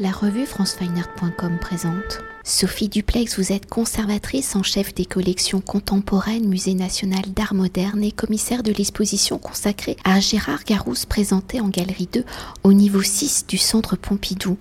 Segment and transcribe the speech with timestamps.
[0.00, 2.20] La revue francefineart.com présente.
[2.44, 8.12] Sophie Duplex, vous êtes conservatrice en chef des collections contemporaines Musée national d'art moderne et
[8.12, 12.24] commissaire de l'exposition consacrée à Gérard Garousse présentée en galerie 2
[12.62, 14.56] au niveau 6 du centre Pompidou.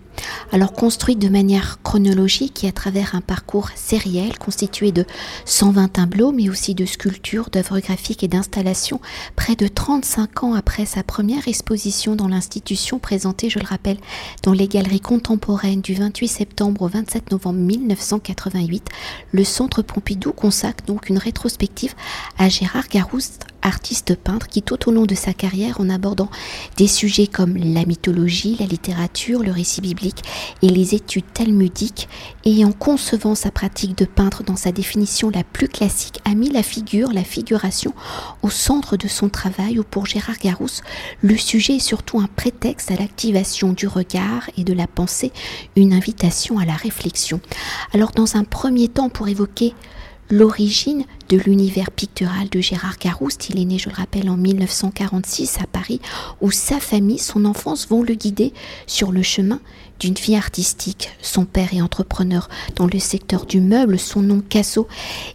[0.51, 5.05] Alors construite de manière chronologique et à travers un parcours sériel constitué de
[5.45, 9.01] 120 tableaux mais aussi de sculptures, d'œuvres graphiques et d'installations,
[9.35, 13.97] près de 35 ans après sa première exposition dans l'institution présentée, je le rappelle,
[14.43, 18.89] dans les galeries contemporaines du 28 septembre au 27 novembre 1988,
[19.31, 21.93] le Centre Pompidou consacre donc une rétrospective
[22.37, 26.29] à Gérard Garouste, artiste peintre qui tout au long de sa carrière, en abordant
[26.77, 30.23] des sujets comme la mythologie, la littérature, le récit biblique
[30.61, 32.07] et les études talmudiques,
[32.45, 36.49] et en concevant sa pratique de peintre dans sa définition la plus classique, a mis
[36.49, 37.93] la figure, la figuration
[38.41, 40.83] au centre de son travail, où pour Gérard Garouste,
[41.21, 45.31] le sujet est surtout un prétexte à l'activation du regard et de la pensée,
[45.75, 47.39] une invitation à la réflexion.
[47.93, 49.73] Alors dans un premier temps, pour évoquer
[50.29, 53.49] l'origine de l'univers pictural de Gérard Garouste.
[53.49, 56.01] Il est né, je le rappelle, en 1946 à Paris,
[56.41, 58.53] où sa famille, son enfance vont le guider
[58.85, 59.59] sur le chemin
[59.99, 61.09] d'une vie artistique.
[61.21, 63.97] Son père est entrepreneur dans le secteur du meuble.
[63.97, 64.87] Son nom, Casso,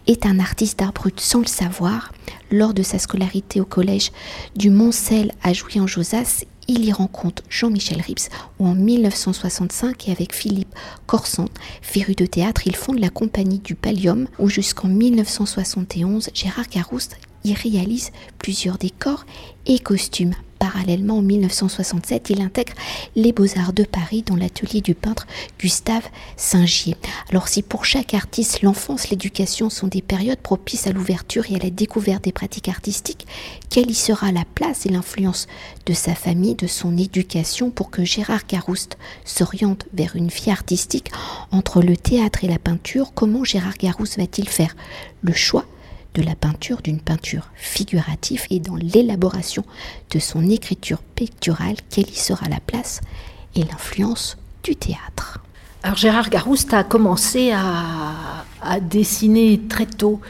[0.07, 2.11] est un artiste d'art brut sans le savoir.
[2.51, 4.11] Lors de sa scolarité au collège
[4.55, 10.73] du Montcel à Jouy-en-Josas, il y rencontre Jean-Michel Rips, où en 1965, et avec Philippe
[11.05, 11.47] Corsan,
[11.81, 17.53] féru de théâtre, il fonde la compagnie du Pallium, où jusqu'en 1971, Gérard Garouste y
[17.53, 19.25] réalise plusieurs décors
[19.65, 20.35] et costumes.
[20.63, 22.71] Parallèlement, en 1967, il intègre
[23.17, 25.27] les Beaux-Arts de Paris dans l'atelier du peintre
[25.59, 26.95] Gustave Saint-Gier.
[27.29, 31.59] Alors si pour chaque artiste, l'enfance, l'éducation sont des périodes propices à l'ouverture et à
[31.59, 33.27] la découverte des pratiques artistiques,
[33.69, 35.47] quelle y sera la place et l'influence
[35.85, 41.11] de sa famille, de son éducation pour que Gérard Garouste s'oriente vers une vie artistique
[41.51, 43.11] entre le théâtre et la peinture?
[43.13, 44.77] Comment Gérard Garouste va-t-il faire
[45.23, 45.65] le choix
[46.13, 49.63] de la peinture, d'une peinture figurative et dans l'élaboration
[50.11, 53.01] de son écriture picturale, quelle y sera la place
[53.55, 55.39] et l'influence du théâtre.
[55.83, 60.21] Alors Gérard Garouste a commencé à, dessiner très tôt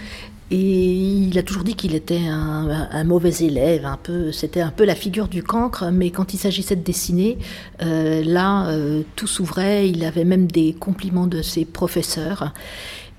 [0.50, 4.86] et il a toujours dit qu'il était un, mauvais élève, un peu, c'était un peu
[4.86, 7.38] la figure du cancre, mais quand il s'agissait de dessiner,
[7.84, 12.52] euh, là, euh, tout s'ouvrait, il avait même des compliments de ses professeurs.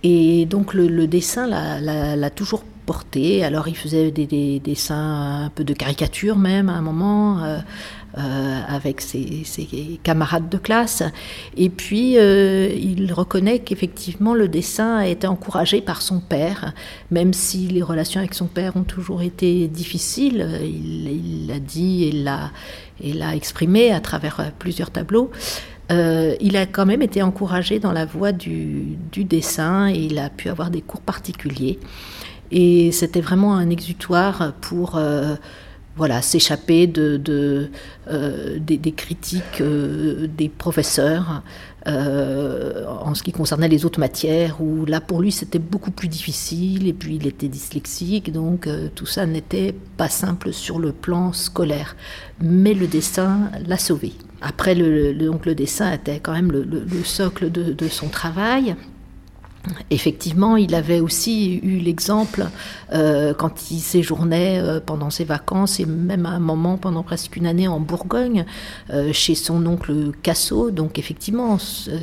[0.04, 3.42] Et donc le, dessin l'a toujours porté.
[3.42, 7.42] Alors il faisait des, dessins un peu de caricature même à un moment.
[7.42, 7.59] Euh,
[8.16, 9.43] euh, avec ses,
[10.04, 11.03] camarades de classe.
[11.56, 16.75] Et puis, euh, il reconnaît qu'effectivement, le dessin a été encouragé par son père,
[17.10, 20.60] même si les relations avec son père ont toujours été difficiles.
[20.62, 22.04] Il l'a dit
[23.00, 25.32] et l'a exprimé à travers plusieurs tableaux.
[25.91, 30.31] Euh, il a quand même été encouragé dans la voie du, dessin et il a
[30.31, 31.78] pu avoir des cours particuliers.
[32.50, 35.34] Et c'était vraiment un exutoire pour euh,
[35.97, 37.71] voilà, s'échapper de,
[38.11, 41.43] euh, des, critiques des professeurs
[41.87, 46.89] en ce qui concernait les autres matières, où là pour lui c'était beaucoup plus difficile,
[46.89, 51.97] et puis il était dyslexique, donc tout ça n'était pas simple sur le plan scolaire.
[52.41, 54.12] Mais le dessin l'a sauvé.
[54.44, 58.77] Après, le, donc le dessin était quand même le, socle de, son travail.
[59.91, 62.47] Effectivement, il avait aussi eu l'exemple
[62.92, 67.36] euh, quand il séjournait euh, pendant ses vacances et même à un moment pendant presque
[67.36, 68.44] une année en Bourgogne
[68.91, 70.70] euh, chez son oncle Casso.
[70.70, 71.56] Donc effectivement,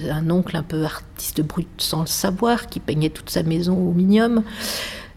[0.09, 3.93] un oncle un peu artiste brut sans le savoir qui peignait toute sa maison au
[3.93, 4.43] minium.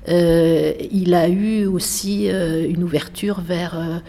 [0.06, 4.02] il a eu aussi une ouverture vers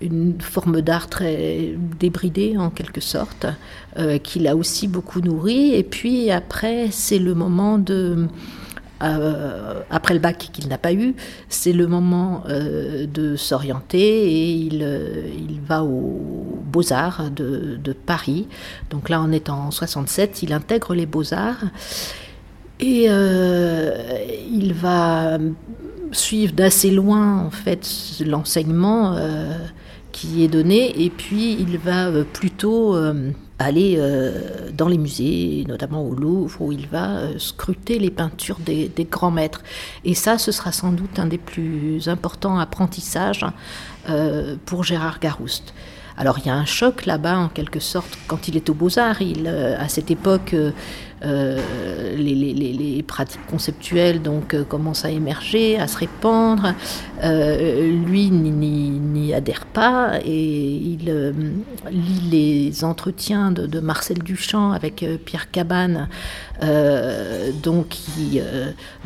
[0.00, 3.46] une forme d'art très débridée en quelque sorte,
[3.98, 5.74] euh, qui l'a aussi beaucoup nourri.
[5.74, 8.26] Et puis après, c'est le moment de...
[9.00, 11.14] Euh, après le bac qu'il n'a pas eu,
[11.48, 14.82] c'est le moment euh, de s'orienter et il,
[15.48, 18.48] il, va aux Beaux-Arts de, de, Paris.
[18.90, 21.66] Donc là, on est en 67, il intègre les Beaux-Arts
[22.80, 25.38] et il va
[26.12, 27.88] suivre d'assez loin en fait
[28.24, 29.16] l'enseignement
[30.18, 35.64] qui est donné, et puis il va euh, plutôt euh, aller euh, dans les musées,
[35.68, 39.62] notamment au Louvre, où il va scruter les peintures des, grands maîtres.
[40.04, 43.44] Et ça, ce sera sans doute un des plus importants apprentissages
[44.64, 45.74] pour Gérard Garouste.
[46.16, 49.20] Alors il y a un choc là-bas en quelque sorte quand il est aux beaux-arts.
[49.22, 50.54] Il, à cette époque,
[51.24, 56.74] euh, les, pratiques conceptuelles donc euh, commencent à émerger, à se répandre.
[57.24, 61.12] Euh, lui n'y adhère pas et il
[61.90, 66.08] lit les entretiens de, Marcel Duchamp avec Pierre Cabane,
[67.62, 67.96] donc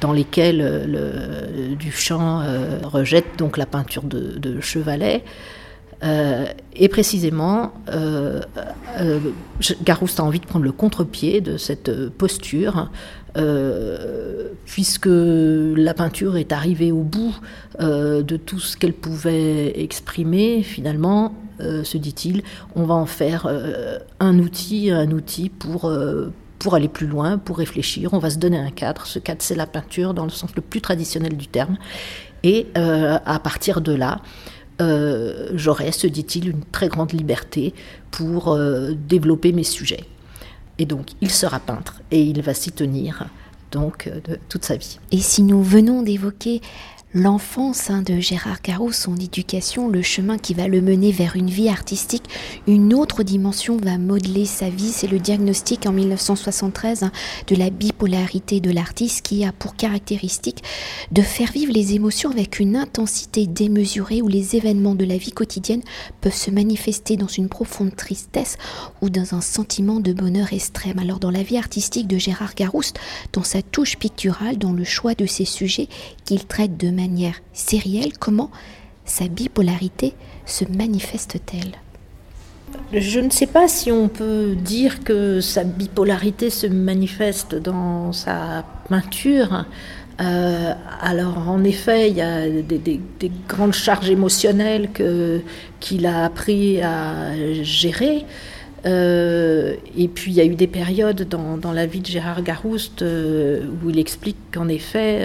[0.01, 2.43] dans lesquels le, Duchamp
[2.85, 5.25] rejette donc la peinture de, de Chevalet.
[6.03, 8.41] Euh, et précisément, euh,
[8.99, 9.21] euh,
[9.85, 12.91] Garouste a envie de prendre le contre-pied de cette posture,
[14.67, 17.35] puisque la peinture est arrivée au bout
[17.81, 22.43] de tout ce qu'elle pouvait exprimer, finalement, se dit-il,
[22.75, 23.49] on va en faire
[24.21, 25.91] un outil, un outil pour,
[26.59, 29.07] pour aller plus loin, pour réfléchir, on va se donner un cadre.
[29.07, 31.79] Ce cadre, c'est la peinture dans le sens le plus traditionnel du terme.
[32.43, 34.21] Et à partir de là,
[34.81, 37.75] euh, j'aurai, se dit-il, une très grande liberté
[38.11, 40.05] pour euh, développer mes sujets.
[40.79, 43.27] Et donc, il sera peintre et il va s'y tenir
[43.71, 44.99] donc euh, de toute sa vie.
[45.11, 46.61] Et si nous venons d'évoquer
[47.15, 51.69] l'enfance de Gérard Carreau, son éducation, le chemin qui va le mener vers une vie
[51.69, 52.25] artistique,
[52.67, 54.91] une autre dimension va modeler sa vie.
[54.91, 57.13] C'est le diagnostic en 1973 hein,
[57.49, 60.63] de la bipolarité de l'artiste qui a pour caractéristique
[61.11, 65.33] de faire vivre les émotions avec une intensité démesurée où les événements de la vie
[65.33, 65.83] quotidienne
[66.23, 68.57] peuvent se manifester dans une profonde tristesse
[69.03, 70.99] ou dans un sentiment de bonheur extrême.
[70.99, 72.99] Alors dans la vie artistique de Gérard Garouste,
[73.35, 75.89] dans sa touche picturale, dans le choix de ses sujets
[76.25, 77.02] qu'il traite de manière
[77.53, 78.51] sérielle, comment
[79.05, 80.15] sa bipolarité
[80.47, 81.79] se manifeste-t-elle?
[82.93, 88.65] Je ne sais pas si on peut dire que sa bipolarité se manifeste dans sa
[88.89, 89.65] peinture.
[90.21, 93.01] Euh, alors en effet, il y a des,
[93.49, 94.91] grandes charges émotionnelles
[95.81, 98.27] qu'il a appris à gérer.
[98.85, 103.03] Euh, et puis il y a eu des périodes dans, la vie de Gérard Garouste
[103.03, 105.25] euh, où il explique qu'en effet,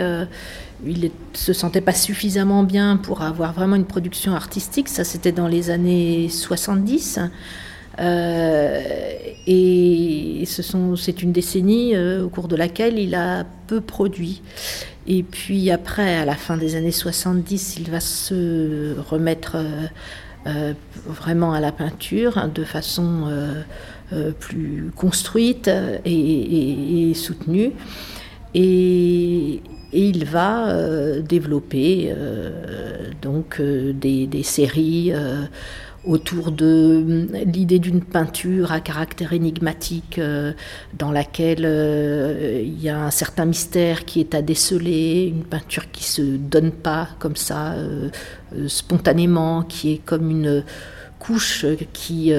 [0.86, 4.90] il ne se sentait pas suffisamment bien pour avoir vraiment une production artistique.
[4.90, 7.20] Ça, c'était dans les années 70.
[8.00, 8.82] Euh,
[9.48, 14.42] et c'est une décennie euh, au cours de laquelle il a peu produit.
[15.08, 19.58] Et puis après, à la fin des années 70, il va se remettre
[20.48, 20.74] euh,
[21.06, 23.28] vraiment à la peinture hein, de façon
[24.40, 25.70] plus construite
[26.06, 27.72] et, soutenue.
[28.54, 29.62] Et,
[29.94, 35.14] il va euh, développer euh, donc euh, des, séries
[36.08, 40.20] autour de l'idée d'une peinture à caractère énigmatique
[40.98, 41.68] dans laquelle
[42.64, 46.72] il y a un certain mystère qui est à déceler, une peinture qui se donne
[46.72, 47.76] pas comme ça
[48.68, 50.64] spontanément, qui est comme une
[51.20, 52.32] couche qui,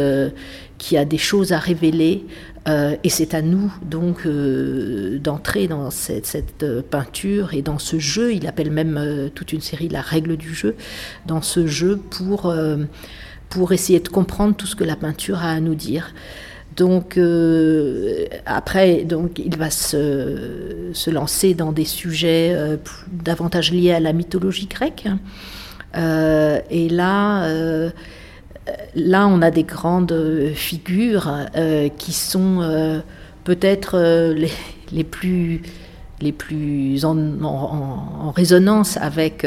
[0.79, 2.25] qui a des choses à révéler.
[2.69, 7.99] Euh, et c'est à nous donc euh, d'entrer dans cette, euh, peinture et dans ce
[7.99, 10.75] jeu, il appelle même toute une série la règle du jeu,
[11.27, 12.53] dans ce jeu pour,
[13.51, 16.15] pour essayer de comprendre tout ce que la peinture a à nous dire.
[16.77, 17.19] Donc
[18.47, 22.57] après, donc, il va se, lancer dans des sujets
[23.11, 25.09] davantage liés à la mythologie grecque.
[25.95, 26.89] et
[28.95, 33.01] là, on a des grandes euh, figures euh, qui sont euh,
[33.45, 34.35] peut-être
[34.93, 35.63] les plus
[37.05, 39.47] en, résonance avec,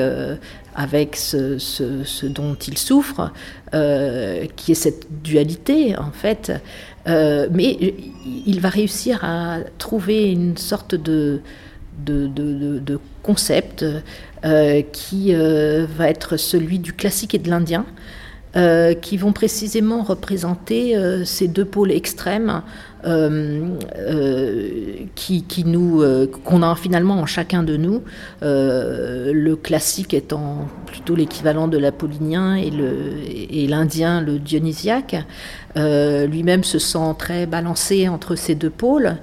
[0.76, 3.32] avec ce, dont il souffre,
[3.72, 6.52] qui est cette dualité en fait.
[7.06, 7.96] mais
[8.46, 11.42] il va réussir à trouver une sorte de,
[12.06, 13.86] de concept
[14.92, 17.86] qui va être celui du classique et de l'indien.
[18.58, 22.64] Euh, qui vont précisément représenter euh, ces deux pôles extrêmes
[23.06, 23.78] euh,
[25.16, 26.04] qui, nous
[26.44, 28.04] qu'on a finalement en chacun de nous.
[28.42, 35.16] le classique étant plutôt l'équivalent de l'apollinien et, et l'indien le dionysiaque.
[35.78, 39.16] lui-même se sent très balancé entre ces deux pôles.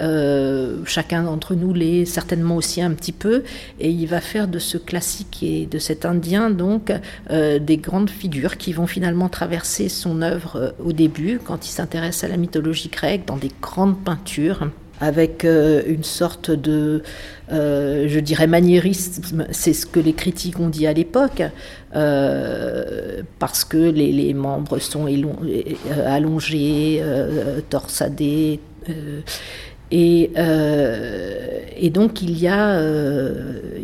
[0.00, 3.44] Euh, chacun d'entre nous l'est certainement aussi un petit peu,
[3.78, 6.92] et il va faire de ce classique et de cet indien donc
[7.30, 11.70] euh, des grandes figures qui vont finalement traverser son œuvre euh, au début, quand il
[11.70, 14.68] s'intéresse à la mythologie grecque, dans des grandes peintures
[15.00, 17.02] avec une sorte de,
[17.50, 21.42] je dirais, maniérisme, c'est ce que les critiques ont dit à l'époque,
[21.90, 25.06] parce que les, les, membres sont
[26.06, 27.02] allongés,
[27.68, 28.60] torsadés,
[29.90, 30.30] Et,
[31.76, 32.80] et, donc il y a,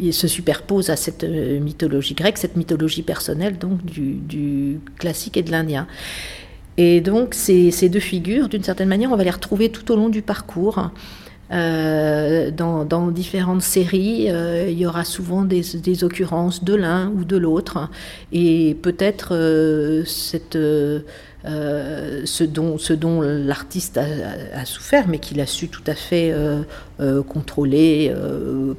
[0.01, 5.51] il se superpose à cette mythologie grecque, cette mythologie personnelle donc du, classique et de
[5.51, 5.87] l'indien.
[6.77, 10.09] Et donc ces, deux figures, d'une certaine manière, on va les retrouver tout au long
[10.09, 10.91] du parcours.
[11.53, 17.37] Euh, dans, différentes séries, euh, il y aura souvent des, occurrences de l'un ou de
[17.37, 17.89] l'autre,
[18.33, 19.35] et peut-être
[21.47, 26.35] euh, ce dont, l'artiste a, souffert, mais qu'il a su tout à fait
[27.29, 28.15] contrôler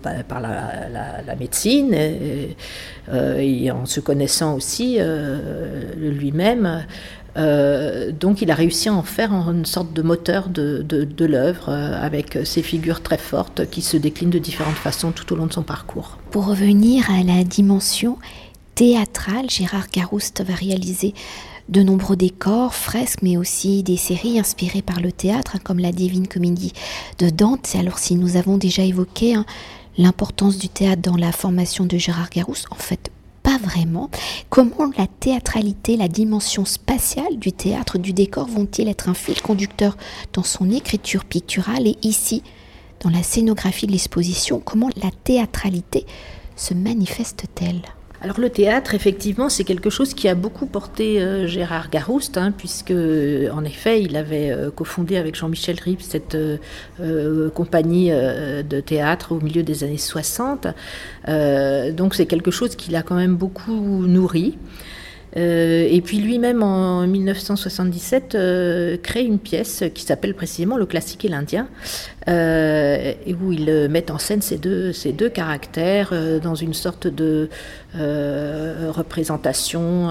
[0.01, 4.99] par, la, médecine, et, en se connaissant aussi
[5.97, 6.83] lui-même.
[7.37, 11.69] Euh, donc il a réussi à en faire une sorte de moteur de, de, l'œuvre
[11.69, 15.45] euh, avec ces figures très fortes qui se déclinent de différentes façons tout au long
[15.45, 16.17] de son parcours.
[16.31, 18.17] Pour revenir à la dimension
[18.75, 21.13] théâtrale, Gérard Garouste va réaliser
[21.69, 25.91] de nombreux décors, fresques, mais aussi des séries inspirées par le théâtre, hein, comme la
[25.91, 26.73] Divine Comédie
[27.19, 27.75] de Dante.
[27.75, 29.45] Alors si nous avons déjà évoqué hein,
[29.97, 33.11] l'importance du théâtre dans la formation de Gérard Garouste, en fait
[33.43, 34.09] pas vraiment.
[34.49, 39.97] Comment la théâtralité, la dimension spatiale du théâtre, du décor vont-ils être un fil conducteur
[40.33, 42.43] dans son écriture picturale et ici,
[42.99, 46.05] dans la scénographie de l'exposition, comment la théâtralité
[46.55, 47.81] se manifeste-t-elle?
[48.23, 52.53] Alors le théâtre, effectivement, c'est quelque chose qui a beaucoup porté euh, Gérard Garouste, hein,
[52.55, 59.31] puisque en effet, il avait euh, cofondé avec Jean-Michel Ribes cette euh, compagnie de théâtre
[59.31, 60.67] au milieu des années 60.
[61.93, 64.57] donc c'est quelque chose qui l'a quand même beaucoup nourri.
[65.37, 71.25] Euh, et puis lui-même, en 1977, euh, crée une pièce qui s'appelle précisément Le classique
[71.25, 71.67] et l'Indien,
[72.27, 77.49] euh, où il met en scène ces deux, ces deux caractères dans une sorte de
[77.95, 80.09] représentation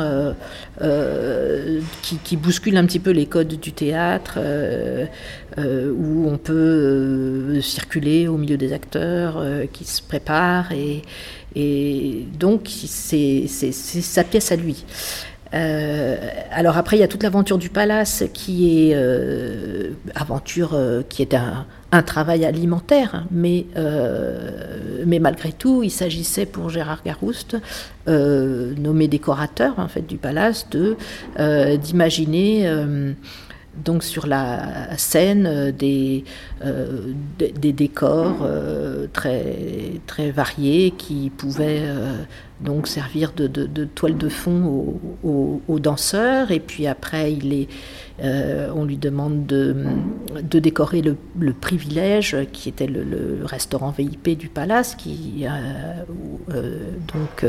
[2.03, 4.39] qui, qui, bouscule un petit peu les codes du théâtre,
[5.59, 11.03] où on peut circuler au milieu des acteurs qui se préparent et
[11.57, 14.85] et donc, c'est sa pièce à lui.
[15.53, 16.17] Euh,
[16.53, 21.23] alors après, il y a toute l'aventure du palace qui est euh, aventure euh, qui
[21.23, 21.67] est un,
[22.03, 23.67] travail alimentaire, mais,
[25.07, 27.57] mais malgré tout, il s'agissait pour Gérard Garouste,
[28.07, 30.69] nommé décorateur en fait du palace,
[31.37, 32.71] d'imaginer
[33.77, 36.25] donc sur la scène euh, des,
[36.65, 41.89] euh, des, décors euh, très, très variés qui pouvaient
[42.61, 43.47] donc servir de,
[43.85, 46.51] toile de fond aux, danseurs.
[46.51, 47.69] Et puis après, il est,
[48.23, 49.75] on lui demande de,
[50.59, 55.45] décorer le, privilège, qui était le, restaurant VIP du Palace, qui
[56.49, 57.47] donc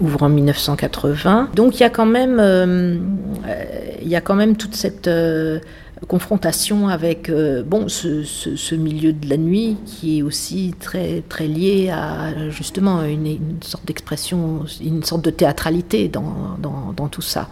[0.00, 1.50] ouvre en 1980.
[1.54, 2.40] Donc il y a quand même,
[4.56, 5.08] toute cette
[6.06, 12.50] confrontation avec euh, ce, milieu de la nuit qui est aussi très, très lié à
[12.50, 17.48] justement une, sorte d'expression, une sorte de théâtralité dans, tout ça.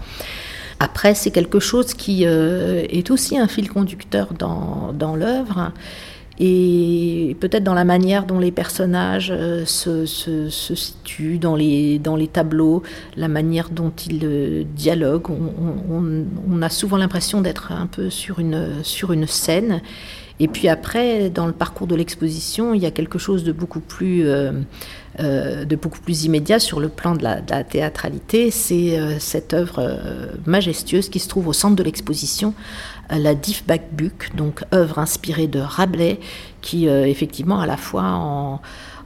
[0.78, 5.72] Après, c'est quelque chose qui euh, est aussi un fil conducteur dans, l'œuvre
[6.38, 12.14] et peut-être dans la manière dont les personnages euh, se, se, situent dans les, dans
[12.14, 12.82] les tableaux,
[13.16, 15.30] la manière dont ils euh, dialoguent.
[15.30, 19.80] On, a souvent l'impression d'être un peu sur une, sur une scène.
[20.38, 23.80] Et puis après, dans le parcours de l'exposition, il y a quelque chose de beaucoup
[23.80, 24.52] plus, euh,
[25.18, 28.50] de beaucoup plus immédiat sur le plan de la, théâtralité.
[28.50, 29.98] C'est cette œuvre
[30.44, 32.52] majestueuse qui se trouve au centre de l'exposition,
[33.10, 36.18] la Diffbackbuck, donc œuvre inspirée de Rabelais,
[36.66, 38.02] qui euh, effectivement à la fois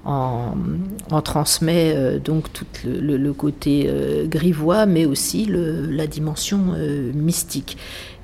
[0.04, 6.74] en, transmet euh, donc tout le, côté euh, grivois, mais aussi la dimension
[7.14, 7.76] mystique.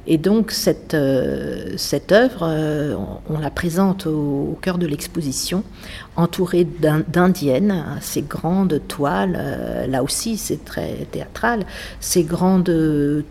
[0.08, 2.94] Et donc cette, euh, cette œuvre, euh,
[3.28, 5.64] on, la présente au, cœur de l'exposition,
[6.14, 11.64] entourée d'indiennes, ces grandes toiles, euh, là aussi c'est très théâtral,
[11.98, 12.72] ces grandes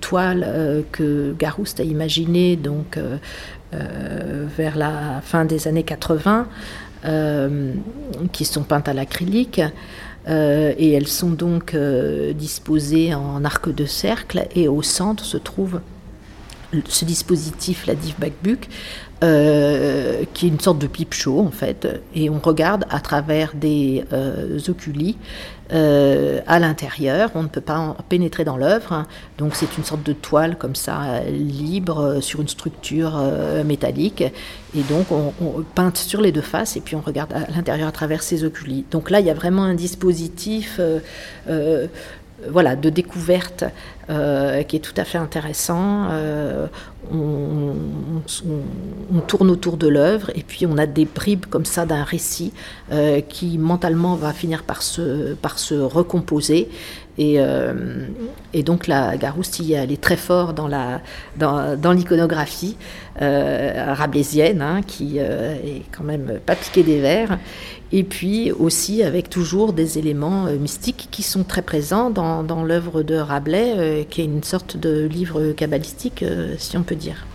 [0.01, 2.99] toiles que Garouste a imaginées donc,
[3.71, 6.47] vers la fin des années 80,
[8.31, 9.61] qui sont peintes à l'acrylique.
[10.27, 11.75] et elles sont donc
[12.35, 15.79] disposées en arc de cercle et au centre se trouve
[16.87, 18.67] ce dispositif, la Div Backbook,
[19.23, 23.53] euh, qui est une sorte de pipe show en fait, et on regarde à travers
[23.55, 24.59] des euh,
[25.73, 27.31] euh, à l'intérieur.
[27.33, 29.05] On ne peut pas pénétrer dans l'œuvre,
[29.37, 33.17] donc c'est une sorte de toile comme ça libre sur une structure
[33.65, 37.49] métallique, et donc on, on, peinte sur les deux faces et puis on regarde à
[37.55, 38.83] l'intérieur à travers ces oculi.
[38.91, 40.79] Donc là, il y a vraiment un dispositif
[42.49, 43.63] voilà, de découverte
[44.07, 46.09] qui est tout à fait intéressant.
[47.11, 47.73] On,
[49.27, 52.53] tourne autour de l'œuvre et puis on a des bribes comme ça d'un récit
[53.29, 56.69] qui mentalement va finir par se recomposer
[57.17, 57.73] et, euh,
[58.53, 60.67] et, donc la Garousti, elle est très fort dans,
[61.93, 62.77] l'iconographie
[63.21, 67.39] euh, rabelaisienne, hein, qui euh, est quand même pas piqué des vers.
[67.91, 73.03] Et puis aussi avec toujours des éléments mystiques qui sont très présents dans, dans l'œuvre
[73.03, 76.25] de Rabelais, qui est une sorte de livre kabbalistique,
[76.57, 77.25] si on peut dire.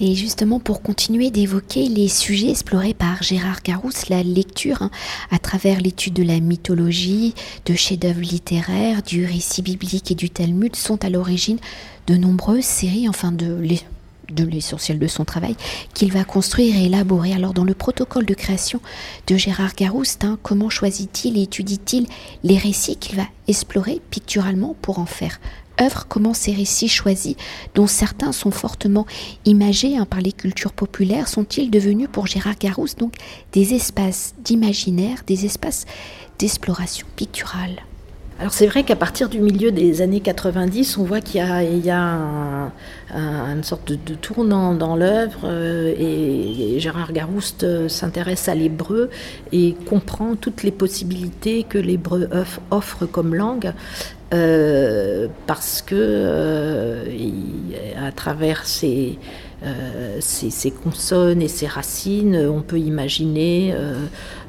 [0.00, 4.90] Et justement, pour continuer d'évoquer les sujets explorés par Gérard Garousse, la lecture, hein,
[5.32, 7.34] à travers l'étude de la mythologie,
[7.66, 11.58] de chefs-d'œuvre littéraires, du récit biblique et du Talmud, sont à l'origine
[12.06, 13.60] de nombreuses séries, enfin de
[14.44, 15.56] l'essentiel de son travail
[15.94, 17.32] qu'il va construire et élaborer.
[17.32, 18.80] Alors dans le protocole de création
[19.26, 22.06] de Gérard Garouste, hein, comment choisit-il et étudie-t-il
[22.44, 25.40] les récits qu'il va explorer picturalement pour en faire
[26.08, 27.36] comment ces récits choisis,
[27.74, 29.06] dont certains sont fortement
[29.44, 33.14] imagés hein, par les cultures populaires, sont-ils devenus pour Gérard Garousse donc
[33.52, 35.86] des espaces d'imaginaire, des espaces
[36.38, 37.82] d'exploration picturale?
[38.40, 42.70] Alors c'est vrai qu'à partir du milieu des années 90, on voit qu'il y a,
[43.12, 49.10] une sorte de, tournant dans l'œuvre euh, et, Gérard Garouste euh, s'intéresse à l'hébreu
[49.50, 52.28] et comprend toutes les possibilités que l'hébreu
[52.70, 53.72] offre comme langue.
[54.34, 57.04] Euh, parce que
[57.96, 59.18] à travers ces,
[60.84, 63.74] consonnes et ces racines, on peut imaginer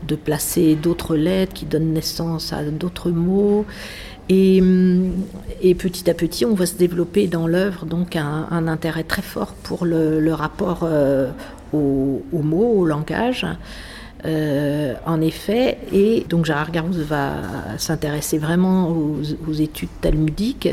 [0.08, 3.66] de placer d'autres lettres qui donnent naissance à d'autres mots.
[4.30, 5.12] Et, hum,
[5.62, 9.54] et, petit à petit, on va se développer dans l'œuvre donc un, intérêt très fort
[9.64, 11.32] pour le, rapport euh,
[11.74, 13.46] aux, mots, au langage.
[14.26, 17.36] Euh, en effet, et donc Gérard Garousse va
[17.78, 20.68] s'intéresser vraiment aux, études talmudiques,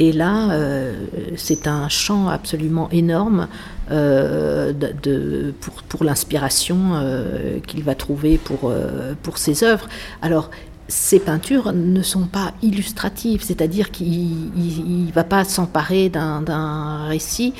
[0.00, 3.46] et là, euh, c'est un champ absolument énorme
[3.92, 4.72] euh,
[5.88, 6.76] pour, l'inspiration
[7.68, 9.88] qu'il va trouver pour, ses œuvres.
[10.88, 17.52] Ces peintures ne sont pas illustratives, c'est-à-dire qu'il ne va pas s'emparer d'un récit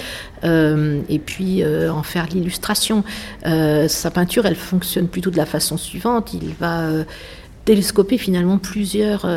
[0.44, 3.04] euh, et puis euh, en faire l'illustration.
[3.46, 6.32] Euh, sa peinture, elle fonctionne plutôt de la façon suivante.
[6.32, 6.88] Il va
[7.66, 9.28] télescoper finalement plusieurs,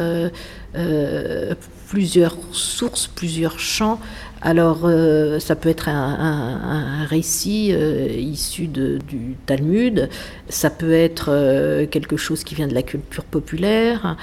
[1.91, 3.99] plusieurs sources, plusieurs champs.
[4.41, 10.07] Alors, euh, ça peut être un, récit euh, issu du Talmud,
[10.47, 14.15] ça peut être euh, quelque chose qui vient de la culture populaire,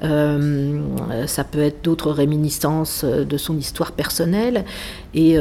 [0.00, 4.64] ça peut être d'autres réminiscences de son histoire personnelle,
[5.12, 5.36] et,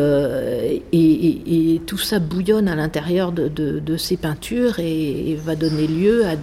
[1.86, 6.36] tout ça bouillonne à l'intérieur de, ses peintures et, va donner lieu à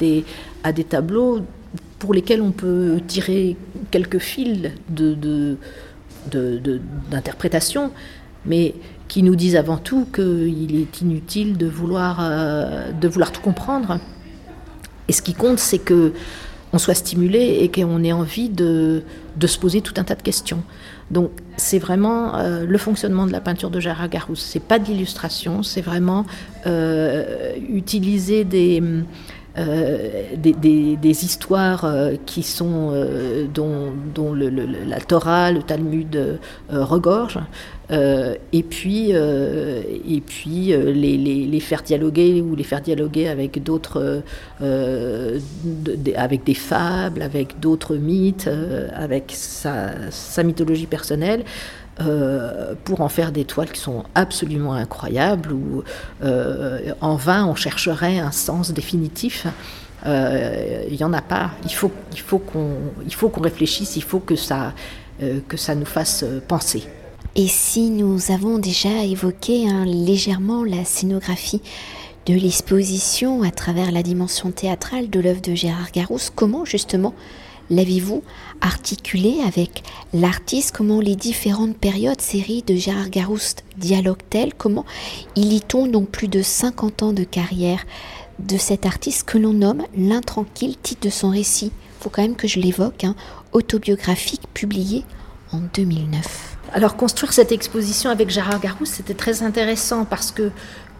[0.72, 1.40] des tableaux
[1.98, 3.56] pour lesquels on peut tirer
[3.90, 5.56] quelques fils de
[7.10, 7.90] d'interprétation,
[8.46, 8.74] mais
[9.08, 13.98] qui nous disent avant tout qu'il est inutile de vouloir, euh, de vouloir tout comprendre.
[15.08, 16.12] Et ce qui compte, c'est que
[16.72, 19.02] on soit stimulé et qu'on ait envie de,
[19.36, 20.62] de, se poser tout un tas de questions.
[21.10, 24.40] Donc c'est vraiment euh, le fonctionnement de la peinture de Gérard Garousse.
[24.40, 26.24] C'est pas de l'illustration, c'est vraiment
[26.66, 28.82] euh, utiliser des
[29.58, 33.92] euh, des, histoires euh, qui sont euh, dont,
[34.34, 36.38] la Torah, le Talmud
[36.70, 37.38] regorge,
[37.90, 44.22] et puis et puis les, faire dialoguer ou les faire dialoguer avec d'autres,
[44.60, 48.48] avec des fables, avec d'autres mythes,
[48.94, 51.44] avec sa mythologie personnelle.
[52.00, 55.84] Euh, pour en faire des toiles qui sont absolument incroyables, où
[56.24, 59.46] euh, en vain on chercherait un sens définitif.
[60.06, 61.50] Euh, il n'y en a pas.
[61.64, 64.72] Il faut, il faut qu'on réfléchisse, il faut que ça,
[65.48, 66.84] que ça nous fasse penser.
[67.36, 71.60] Et si nous avons déjà évoqué hein, légèrement la scénographie
[72.24, 77.14] de l'exposition à travers la dimension théâtrale de l'œuvre de Gérard Garousse, comment justement
[77.70, 78.22] l'avez-vous
[78.60, 80.74] articulé avec l'artiste?
[80.76, 84.54] Comment les différentes périodes, séries de Gérard Garouste dialoguent-elles?
[84.54, 84.84] Comment
[85.36, 87.84] il y tombe donc plus de 50 ans de carrière
[88.38, 91.72] de cet artiste que l'on nomme L'intranquille, titre de son récit?
[92.00, 93.14] Faut quand même que je l'évoque, hein,
[93.52, 95.04] autobiographique publié
[95.52, 96.56] en 2009.
[96.74, 100.50] Alors construire cette exposition avec Gérard Garouste, c'était très intéressant parce que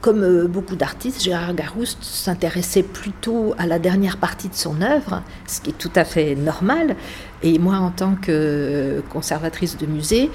[0.02, 5.22] comme euh, beaucoup d'artistes, Gérard Garouste s'intéressait plutôt à la dernière partie de son œuvre,
[5.46, 6.96] ce qui est tout à fait normal.
[7.42, 10.28] Et moi, en tant que conservatrice de musée,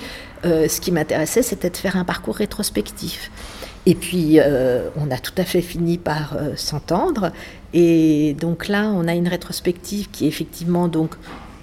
[0.46, 3.30] euh, ce qui m'intéressait, c'était de faire un parcours rétrospectif.
[3.86, 7.32] Et puis, euh, on a tout à fait fini par s'entendre.
[7.74, 11.16] Et donc là, on a une rétrospective qui est effectivement donc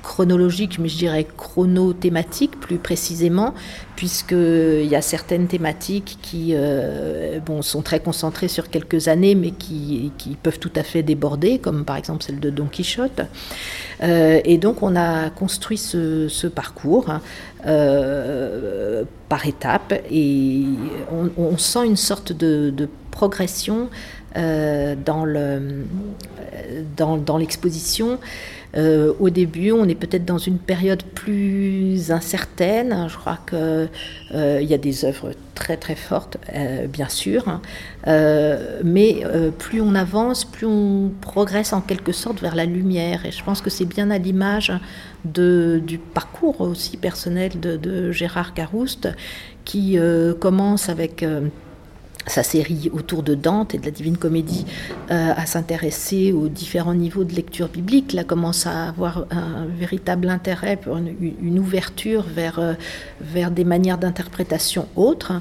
[0.05, 3.55] chronologique, mais je dirais chronothématique plus précisément,
[3.97, 10.13] puisqu'il y a certaines thématiques qui euh, sont très concentrées sur quelques années, mais qui,
[10.43, 13.23] peuvent tout à fait déborder, comme par exemple celle de Don Quichotte.
[14.03, 17.07] Euh, et donc on a construit ce, parcours
[17.67, 20.65] euh, par étapes, et
[21.39, 23.89] on, sent une sorte de, progression
[24.97, 25.25] dans
[27.39, 28.19] l'exposition.
[28.77, 33.07] Euh, au début, on est peut-être dans une période plus incertaine.
[33.09, 33.59] Je crois qu'il
[34.35, 37.61] euh, y a des œuvres très très fortes, euh, bien sûr, hein.
[38.83, 39.23] mais
[39.59, 43.25] plus on avance, plus on progresse en quelque sorte vers la lumière.
[43.27, 44.73] Et je pense que c'est bien à l'image
[45.25, 49.09] du parcours aussi personnel de, de Gérard Garouste,
[49.65, 49.97] qui
[50.41, 51.25] commence avec
[52.27, 54.67] sa série autour de Dante et de la Divine Comédie
[55.11, 60.29] euh, à s'intéresser aux différents niveaux de lecture biblique, là commence à avoir un véritable
[60.29, 62.75] intérêt pour une, ouverture vers, euh,
[63.21, 65.33] vers des manières d'interprétation autres.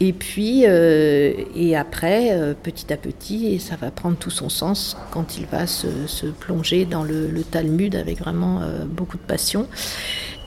[0.00, 4.96] Et puis, euh, et après, petit à petit, et ça va prendre tout son sens
[5.10, 9.68] quand il va se, plonger dans le, le, Talmud avec vraiment beaucoup de passion.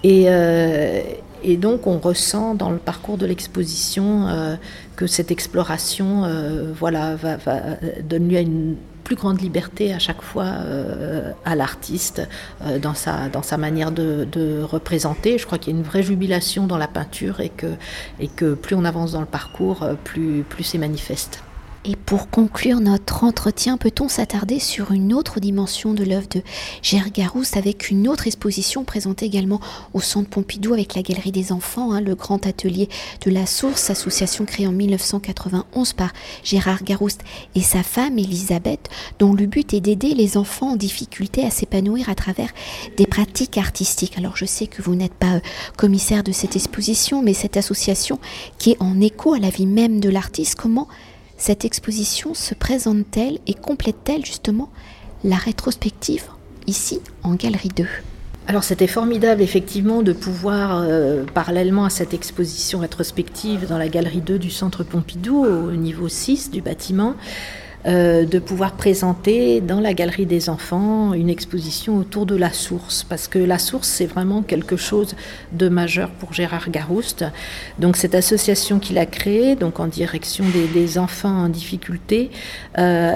[0.03, 0.27] Et,
[1.43, 4.56] et donc on ressent dans le parcours de l'exposition euh,
[4.95, 7.60] que cette exploration euh, voilà, va, va,
[8.04, 12.28] donne lieu à une plus grande liberté à chaque fois euh, à l'artiste
[12.82, 15.38] dans, sa, dans sa manière de, de représenter.
[15.38, 17.67] Je crois qu'il y a une vraie jubilation dans la peinture et que,
[18.19, 21.41] et que plus on avance dans le parcours, plus, plus c'est manifeste.
[21.89, 26.41] Et pour conclure notre entretien, peut-on s'attarder sur une autre dimension de l'œuvre de
[26.82, 29.62] Gérard Garouste avec une autre exposition présentée également
[29.93, 32.89] au Centre Pompidou avec la Galerie des Enfants, hein, le grand atelier
[33.23, 36.12] de la Source, association créée en 1991 par
[36.43, 37.21] Gérard Garouste
[37.56, 42.10] et sa femme Elisabeth, dont le but est d'aider les enfants en difficulté à s'épanouir
[42.10, 42.50] à travers
[42.97, 44.17] des pratiques artistiques.
[44.17, 45.39] Alors je sais que vous n'êtes pas euh,
[45.78, 48.19] commissaire de cette exposition, mais cette association
[48.58, 50.89] qui est en écho à la vie même de l'artiste, comment
[51.38, 54.69] cette exposition se présente-t-elle et complète-t-elle justement
[55.23, 56.23] la rétrospective
[56.65, 57.86] ici en Galerie 2
[58.50, 64.21] alors c'était formidable effectivement de pouvoir, euh, parallèlement à cette exposition rétrospective dans la galerie
[64.21, 67.15] 2 du Centre Pompidou, au niveau 6 du bâtiment,
[67.85, 73.03] euh, de pouvoir présenter dans la galerie des enfants une exposition autour de la source,
[73.03, 75.15] parce que la source, c'est vraiment quelque chose
[75.51, 77.23] de majeur pour Gérard Garouste.
[77.77, 82.31] Donc cette association qu'il a créée, donc en direction des, enfants en difficulté,
[82.77, 83.15] euh,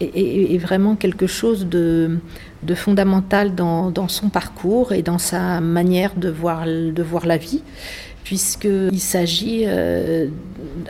[0.00, 2.18] est, vraiment quelque chose de,
[2.74, 7.62] fondamental dans, son parcours et dans sa manière de voir la vie
[8.28, 10.26] puisqu'il s'agit, euh,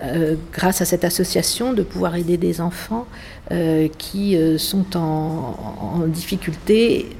[0.02, 3.06] euh, grâce à cette association, de pouvoir aider des enfants
[3.52, 7.10] euh, qui sont en, difficulté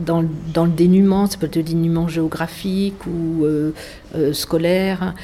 [0.00, 0.24] dans,
[0.54, 3.44] dans, le dénuement, ça peut être le dénuement géographique ou
[4.32, 5.14] scolaire,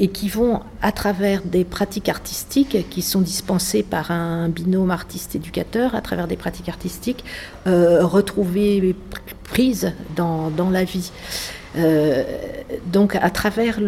[0.00, 5.94] et qui vont, à travers des pratiques artistiques qui sont dispensées par un binôme artiste-éducateur,
[5.94, 7.24] à travers des pratiques artistiques,
[7.66, 8.96] retrouver
[9.44, 11.12] prise dans, dans la vie.
[11.76, 12.24] Euh,
[12.86, 13.80] donc à travers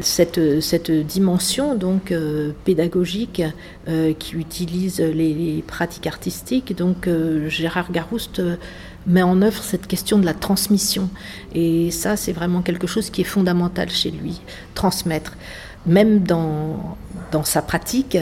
[0.00, 3.42] cette, dimension donc euh, pédagogique
[3.88, 7.08] euh, qui utilise les, les, pratiques artistiques, donc
[7.48, 8.42] Gérard Garouste
[9.06, 11.10] met en œuvre cette question de la transmission.
[11.54, 14.40] Et ça, c'est vraiment quelque chose qui est fondamental chez lui,
[14.74, 15.36] transmettre
[15.86, 16.96] même dans,
[17.34, 18.16] dans sa pratique,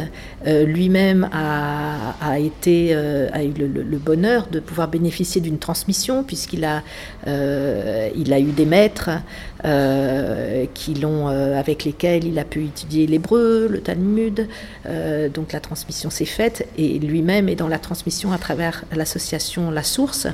[0.46, 6.24] euh, lui-même a, a, été, euh, a eu le, bonheur de pouvoir bénéficier d'une transmission,
[6.24, 6.82] puisqu'il a,
[7.26, 9.10] euh, a eu des maîtres
[10.74, 14.48] qui l'ont, avec lesquels il a pu étudier l'hébreu, le Talmud.
[15.32, 19.84] donc la transmission s'est faite, et lui-même est dans la transmission à travers l'association La
[19.84, 20.26] Source.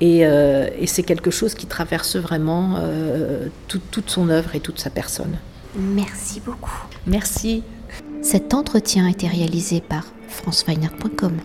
[0.00, 2.78] Et, et c'est quelque chose qui traverse vraiment
[3.66, 5.36] tout, toute son œuvre et toute sa personne.
[5.74, 6.70] Merci beaucoup.
[7.06, 7.62] Merci.
[8.22, 11.38] Cet entretien a été réalisé par franceweiner.com.